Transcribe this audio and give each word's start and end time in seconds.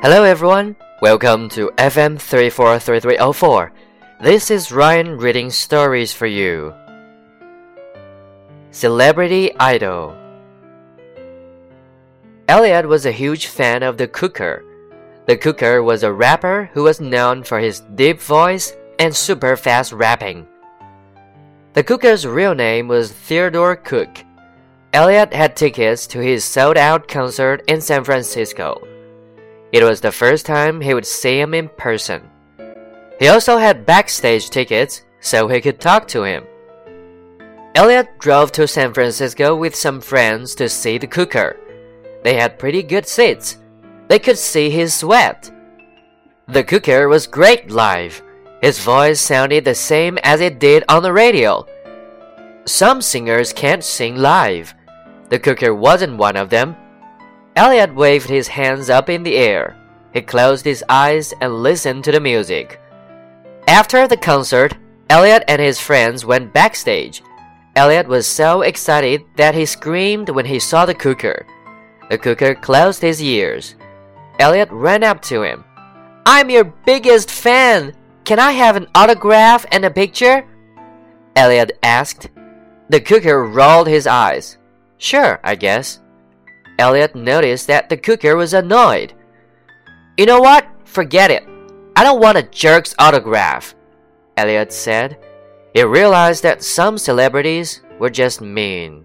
Hello 0.00 0.22
everyone, 0.22 0.76
welcome 1.02 1.48
to 1.48 1.72
FM 1.76 2.20
343304. 2.20 3.72
This 4.22 4.48
is 4.48 4.70
Ryan 4.70 5.18
reading 5.18 5.50
stories 5.50 6.12
for 6.12 6.28
you. 6.28 6.72
Celebrity 8.70 9.50
Idol 9.58 10.16
Elliot 12.46 12.86
was 12.86 13.06
a 13.06 13.10
huge 13.10 13.48
fan 13.48 13.82
of 13.82 13.96
the 13.98 14.06
Cooker. 14.06 14.64
The 15.26 15.36
Cooker 15.36 15.82
was 15.82 16.04
a 16.04 16.12
rapper 16.12 16.70
who 16.74 16.84
was 16.84 17.00
known 17.00 17.42
for 17.42 17.58
his 17.58 17.80
deep 17.96 18.20
voice 18.20 18.76
and 19.00 19.14
super 19.14 19.56
fast 19.56 19.92
rapping. 19.92 20.46
The 21.72 21.82
Cooker's 21.82 22.24
real 22.24 22.54
name 22.54 22.86
was 22.86 23.10
Theodore 23.10 23.74
Cook. 23.74 24.24
Elliot 24.92 25.34
had 25.34 25.56
tickets 25.56 26.06
to 26.06 26.20
his 26.20 26.44
sold 26.44 26.76
out 26.76 27.08
concert 27.08 27.64
in 27.66 27.80
San 27.80 28.04
Francisco. 28.04 28.80
It 29.72 29.84
was 29.84 30.00
the 30.00 30.12
first 30.12 30.46
time 30.46 30.80
he 30.80 30.94
would 30.94 31.06
see 31.06 31.38
him 31.38 31.54
in 31.54 31.68
person. 31.68 32.22
He 33.18 33.28
also 33.28 33.58
had 33.58 33.84
backstage 33.84 34.48
tickets 34.50 35.02
so 35.20 35.48
he 35.48 35.60
could 35.60 35.80
talk 35.80 36.06
to 36.08 36.22
him. 36.22 36.44
Elliot 37.74 38.18
drove 38.18 38.50
to 38.52 38.66
San 38.66 38.94
Francisco 38.94 39.54
with 39.54 39.74
some 39.74 40.00
friends 40.00 40.54
to 40.54 40.68
see 40.68 40.98
the 40.98 41.06
cooker. 41.06 41.56
They 42.24 42.34
had 42.34 42.58
pretty 42.58 42.82
good 42.82 43.06
seats. 43.06 43.58
They 44.08 44.18
could 44.18 44.38
see 44.38 44.70
his 44.70 44.94
sweat. 44.94 45.50
The 46.48 46.64
cooker 46.64 47.08
was 47.08 47.26
great 47.26 47.70
live. 47.70 48.22
His 48.62 48.80
voice 48.80 49.20
sounded 49.20 49.64
the 49.64 49.74
same 49.74 50.18
as 50.24 50.40
it 50.40 50.58
did 50.58 50.82
on 50.88 51.02
the 51.02 51.12
radio. 51.12 51.66
Some 52.64 53.02
singers 53.02 53.52
can't 53.52 53.84
sing 53.84 54.16
live. 54.16 54.74
The 55.28 55.38
cooker 55.38 55.74
wasn't 55.74 56.16
one 56.16 56.36
of 56.36 56.50
them. 56.50 56.74
Elliot 57.58 57.92
waved 57.92 58.28
his 58.28 58.46
hands 58.46 58.88
up 58.88 59.10
in 59.10 59.24
the 59.24 59.34
air. 59.34 59.76
He 60.14 60.22
closed 60.22 60.64
his 60.64 60.84
eyes 60.88 61.34
and 61.40 61.60
listened 61.60 62.04
to 62.04 62.12
the 62.12 62.20
music. 62.20 62.80
After 63.66 64.06
the 64.06 64.16
concert, 64.16 64.76
Elliot 65.10 65.42
and 65.48 65.60
his 65.60 65.80
friends 65.80 66.24
went 66.24 66.52
backstage. 66.52 67.20
Elliot 67.74 68.06
was 68.06 68.28
so 68.28 68.62
excited 68.62 69.24
that 69.34 69.56
he 69.56 69.66
screamed 69.66 70.28
when 70.28 70.46
he 70.46 70.60
saw 70.60 70.86
the 70.86 70.94
cooker. 70.94 71.44
The 72.08 72.16
cooker 72.16 72.54
closed 72.54 73.02
his 73.02 73.20
ears. 73.20 73.74
Elliot 74.38 74.68
ran 74.70 75.02
up 75.02 75.20
to 75.22 75.42
him. 75.42 75.64
I'm 76.26 76.50
your 76.50 76.72
biggest 76.86 77.28
fan. 77.28 77.92
Can 78.22 78.38
I 78.38 78.52
have 78.52 78.76
an 78.76 78.86
autograph 78.94 79.66
and 79.72 79.84
a 79.84 79.90
picture? 79.90 80.46
Elliot 81.34 81.76
asked. 81.82 82.28
The 82.88 83.00
cooker 83.00 83.42
rolled 83.42 83.88
his 83.88 84.06
eyes. 84.06 84.58
Sure, 84.98 85.40
I 85.42 85.56
guess. 85.56 85.98
Elliot 86.78 87.14
noticed 87.14 87.66
that 87.66 87.88
the 87.88 87.96
cooker 87.96 88.36
was 88.36 88.54
annoyed. 88.54 89.12
You 90.16 90.26
know 90.26 90.40
what? 90.40 90.66
Forget 90.84 91.30
it. 91.30 91.44
I 91.96 92.04
don't 92.04 92.20
want 92.20 92.38
a 92.38 92.42
jerk's 92.42 92.94
autograph, 92.98 93.74
Elliot 94.36 94.72
said. 94.72 95.18
He 95.74 95.82
realized 95.82 96.42
that 96.44 96.62
some 96.62 96.96
celebrities 96.98 97.82
were 97.98 98.10
just 98.10 98.40
mean. 98.40 99.04